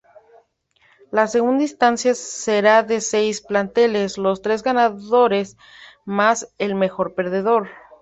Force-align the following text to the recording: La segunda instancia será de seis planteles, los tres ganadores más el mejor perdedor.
La 1.11 1.27
segunda 1.27 1.61
instancia 1.61 2.15
será 2.15 2.81
de 2.81 3.01
seis 3.01 3.39
planteles, 3.39 4.17
los 4.17 4.41
tres 4.41 4.63
ganadores 4.63 5.57
más 6.05 6.51
el 6.57 6.73
mejor 6.73 7.13
perdedor. 7.13 7.69